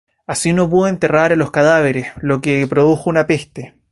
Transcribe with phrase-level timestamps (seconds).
[0.25, 3.75] Así no se pudo enterrar a los cadáveres, lo que produjo una peste.